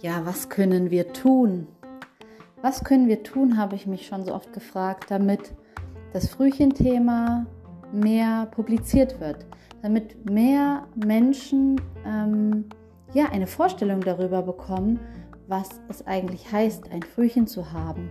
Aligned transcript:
Ja, 0.00 0.24
was 0.24 0.48
können 0.48 0.92
wir 0.92 1.12
tun? 1.12 1.66
Was 2.62 2.84
können 2.84 3.08
wir 3.08 3.24
tun, 3.24 3.58
habe 3.58 3.74
ich 3.74 3.88
mich 3.88 4.06
schon 4.06 4.24
so 4.24 4.32
oft 4.32 4.52
gefragt, 4.52 5.06
damit 5.08 5.52
das 6.12 6.28
Frühchenthema 6.28 7.46
mehr 7.92 8.46
publiziert 8.46 9.18
wird, 9.18 9.44
damit 9.82 10.30
mehr 10.30 10.86
Menschen 10.94 11.80
ähm, 12.06 12.66
ja 13.12 13.26
eine 13.32 13.48
Vorstellung 13.48 14.00
darüber 14.00 14.40
bekommen, 14.42 15.00
was 15.48 15.68
es 15.88 16.06
eigentlich 16.06 16.52
heißt, 16.52 16.92
ein 16.92 17.02
Frühchen 17.02 17.48
zu 17.48 17.72
haben 17.72 18.08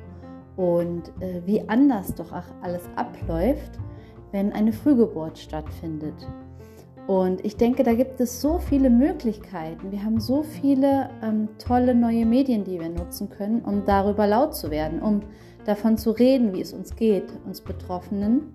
und 0.58 1.10
äh, 1.22 1.42
wie 1.46 1.70
anders 1.70 2.14
doch 2.16 2.34
auch 2.34 2.48
alles 2.64 2.82
abläuft, 2.98 3.80
wenn 4.34 4.52
eine 4.52 4.74
Frühgeburt 4.74 5.38
stattfindet. 5.38 6.28
Und 7.08 7.46
ich 7.46 7.56
denke, 7.56 7.84
da 7.84 7.94
gibt 7.94 8.20
es 8.20 8.42
so 8.42 8.60
viele 8.60 8.90
Möglichkeiten. 8.90 9.92
Wir 9.92 10.04
haben 10.04 10.20
so 10.20 10.44
viele 10.44 11.10
ähm, 11.24 11.48
tolle 11.58 11.96
neue 11.96 12.26
Medien, 12.26 12.66
die 12.66 12.80
wir 12.82 12.90
nutzen 12.90 13.30
können, 13.30 13.62
um 13.62 13.86
darüber 13.86 14.28
laut 14.28 14.56
zu 14.56 14.70
werden, 14.70 15.02
um 15.02 15.22
davon 15.66 15.98
zu 15.98 16.12
reden, 16.12 16.54
wie 16.54 16.62
es 16.62 16.74
uns 16.74 16.98
geht, 16.98 17.32
uns 17.46 17.62
Betroffenen. 17.62 18.54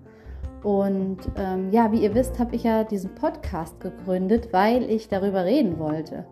Und 0.61 1.17
ähm, 1.35 1.71
ja, 1.71 1.91
wie 1.91 2.03
ihr 2.03 2.13
wisst, 2.13 2.37
habe 2.37 2.55
ich 2.55 2.63
ja 2.63 2.83
diesen 2.83 3.15
Podcast 3.15 3.79
gegründet, 3.79 4.49
weil 4.51 4.83
ich 4.89 5.09
darüber 5.09 5.45
reden 5.45 5.79
wollte. 5.79 6.25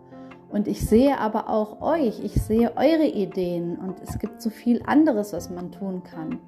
Und 0.48 0.68
ich 0.68 0.86
sehe 0.86 1.18
aber 1.18 1.48
auch 1.48 1.80
euch, 1.82 2.22
ich 2.22 2.34
sehe 2.34 2.76
eure 2.76 3.06
Ideen 3.06 3.78
und 3.78 4.00
es 4.00 4.18
gibt 4.18 4.40
so 4.40 4.50
viel 4.50 4.80
anderes, 4.86 5.32
was 5.32 5.50
man 5.50 5.72
tun 5.72 6.02
kann. 6.04 6.38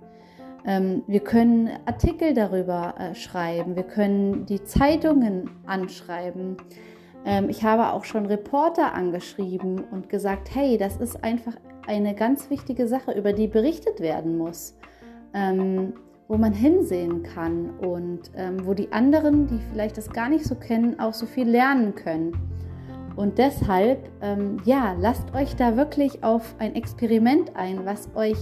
Ähm, 0.67 1.03
wir 1.07 1.21
können 1.21 1.71
Artikel 1.85 2.33
darüber 2.33 2.95
äh, 2.99 3.15
schreiben, 3.15 3.77
wir 3.77 3.83
können 3.83 4.47
die 4.47 4.65
Zeitungen 4.65 5.51
anschreiben. 5.67 6.57
Ähm, 7.27 7.51
ich 7.51 7.65
habe 7.65 7.93
auch 7.93 8.05
schon 8.05 8.27
Reporter 8.27 8.95
angeschrieben 8.95 9.85
und 9.91 10.09
gesagt, 10.09 10.55
hey, 10.55 10.79
das 10.79 10.97
ist 10.97 11.23
einfach 11.23 11.55
eine 11.87 12.15
ganz 12.15 12.49
wichtige 12.49 12.89
Sache, 12.89 13.13
über 13.13 13.35
die 13.35 13.47
berichtet 13.47 14.01
werden 14.01 14.39
muss, 14.39 14.75
ähm, 15.35 15.93
wo 16.29 16.39
man 16.39 16.55
hinsehen 16.55 17.23
kann 17.23 17.69
und 17.79 18.31
wo 18.63 18.73
die 18.73 18.91
anderen, 18.91 19.47
die 19.47 19.59
vielleicht 19.71 19.99
das 19.99 20.09
gar 20.09 20.31
nicht 20.31 20.47
so 20.47 20.55
kennen, 20.55 20.99
auch 20.99 21.13
so 21.13 21.27
viel 21.27 21.47
lernen 21.47 21.95
können. 21.95 22.33
Und 23.15 23.37
deshalb, 23.37 24.09
ja, 24.65 24.97
lasst 24.99 25.35
euch 25.35 25.55
da 25.55 25.77
wirklich 25.77 26.25
auf 26.25 26.55
ein 26.59 26.75
Experiment 26.75 27.55
ein, 27.55 27.85
was 27.85 28.09
euch 28.17 28.39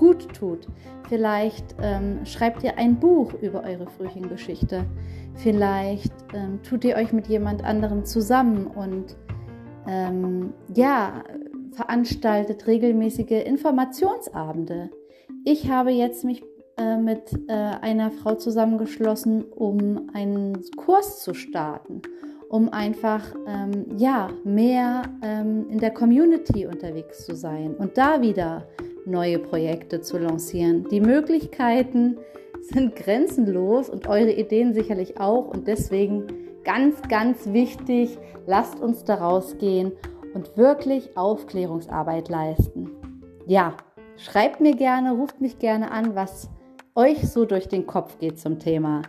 gut 0.00 0.32
tut. 0.34 0.66
Vielleicht 1.10 1.76
ähm, 1.82 2.24
schreibt 2.24 2.64
ihr 2.64 2.78
ein 2.78 2.98
Buch 2.98 3.34
über 3.34 3.62
eure 3.64 3.86
Frühchengeschichte. 3.86 4.86
Vielleicht 5.34 6.14
ähm, 6.32 6.62
tut 6.62 6.84
ihr 6.84 6.96
euch 6.96 7.12
mit 7.12 7.26
jemand 7.26 7.62
anderem 7.62 8.06
zusammen 8.06 8.66
und 8.66 9.16
ähm, 9.86 10.54
ja, 10.74 11.22
veranstaltet 11.72 12.66
regelmäßige 12.66 13.44
Informationsabende. 13.44 14.90
Ich 15.44 15.70
habe 15.70 15.90
jetzt 15.90 16.24
mich 16.24 16.42
äh, 16.78 16.96
mit 16.96 17.32
äh, 17.48 17.52
einer 17.52 18.10
Frau 18.10 18.36
zusammengeschlossen, 18.36 19.44
um 19.44 20.08
einen 20.14 20.62
Kurs 20.76 21.22
zu 21.22 21.34
starten, 21.34 22.00
um 22.48 22.70
einfach 22.70 23.34
ähm, 23.46 23.98
ja 23.98 24.30
mehr 24.44 25.02
ähm, 25.22 25.66
in 25.68 25.78
der 25.78 25.90
Community 25.90 26.66
unterwegs 26.66 27.26
zu 27.26 27.36
sein 27.36 27.74
und 27.74 27.98
da 27.98 28.22
wieder 28.22 28.66
neue 29.06 29.38
Projekte 29.38 30.00
zu 30.00 30.18
lancieren. 30.18 30.86
Die 30.90 31.00
Möglichkeiten 31.00 32.18
sind 32.60 32.96
grenzenlos 32.96 33.88
und 33.88 34.06
eure 34.06 34.32
Ideen 34.32 34.74
sicherlich 34.74 35.20
auch. 35.20 35.48
Und 35.48 35.66
deswegen 35.66 36.26
ganz, 36.64 37.00
ganz 37.08 37.52
wichtig, 37.52 38.18
lasst 38.46 38.80
uns 38.80 39.04
daraus 39.04 39.58
gehen 39.58 39.92
und 40.34 40.56
wirklich 40.56 41.16
Aufklärungsarbeit 41.16 42.28
leisten. 42.28 42.90
Ja, 43.46 43.74
schreibt 44.16 44.60
mir 44.60 44.76
gerne, 44.76 45.12
ruft 45.12 45.40
mich 45.40 45.58
gerne 45.58 45.90
an, 45.90 46.14
was 46.14 46.50
euch 46.94 47.28
so 47.28 47.44
durch 47.44 47.68
den 47.68 47.86
Kopf 47.86 48.18
geht 48.18 48.38
zum 48.38 48.58
Thema. 48.58 49.02